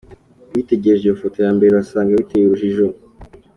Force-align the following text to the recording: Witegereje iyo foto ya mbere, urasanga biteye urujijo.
Witegereje 0.55 1.03
iyo 1.05 1.15
foto 1.21 1.37
ya 1.43 1.51
mbere, 1.55 1.69
urasanga 1.71 2.19
biteye 2.21 2.43
urujijo. 2.45 2.87